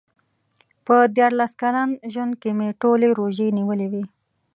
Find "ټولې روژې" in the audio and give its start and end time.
2.81-3.47